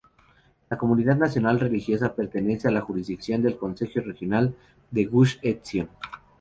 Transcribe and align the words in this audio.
La 0.71 0.79
comunidad 0.79 1.15
nacional 1.17 1.59
religiosa 1.59 2.15
pertenece 2.15 2.67
a 2.67 2.71
la 2.71 2.81
jurisdicción 2.81 3.43
del 3.43 3.55
Concejo 3.59 3.99
Regional 3.99 4.55
de 4.89 5.05
Gush 5.05 5.37
Etzion. 5.43 5.89